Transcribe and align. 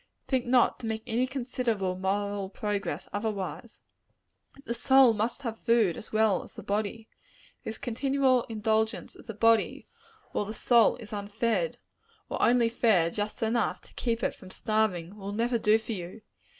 Think 0.27 0.47
not 0.47 0.79
to 0.79 0.87
make 0.87 1.03
any 1.05 1.27
considerable 1.27 1.95
moral 1.95 2.49
progress, 2.49 3.07
otherwise! 3.13 3.81
The 4.65 4.73
soul 4.73 5.13
must 5.13 5.43
have 5.43 5.59
food, 5.59 5.95
as 5.95 6.11
well 6.11 6.41
as 6.41 6.55
the 6.55 6.63
body. 6.63 7.07
This 7.63 7.77
continual 7.77 8.41
indulgence 8.45 9.13
of 9.15 9.27
the 9.27 9.35
body, 9.35 9.85
while 10.31 10.45
the 10.45 10.55
soul 10.55 10.95
is 10.95 11.13
unfed, 11.13 11.77
or 12.29 12.41
only 12.41 12.67
fed 12.67 13.13
just 13.13 13.43
enough 13.43 13.79
to 13.81 13.93
keep 13.93 14.23
it 14.23 14.33
from 14.33 14.49
starving, 14.49 15.17
will 15.17 15.33
never 15.33 15.59
do 15.59 15.77
for 15.77 15.91
you. 15.91 16.21